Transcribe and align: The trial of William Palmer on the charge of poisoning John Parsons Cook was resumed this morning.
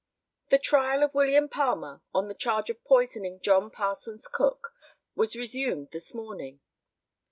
The 0.49 0.57
trial 0.57 1.03
of 1.03 1.13
William 1.13 1.47
Palmer 1.47 2.01
on 2.11 2.27
the 2.27 2.33
charge 2.33 2.71
of 2.71 2.83
poisoning 2.83 3.39
John 3.39 3.69
Parsons 3.69 4.27
Cook 4.27 4.73
was 5.13 5.35
resumed 5.35 5.91
this 5.91 6.15
morning. 6.15 6.59